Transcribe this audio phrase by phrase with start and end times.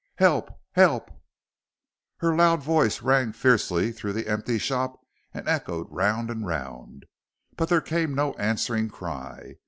[0.15, 0.49] "Help!
[0.71, 1.11] Help!"
[2.21, 4.99] Her loud voice rang fiercely through the empty shop
[5.31, 7.05] and echoed round and round.
[7.55, 9.57] But there came no answering cry.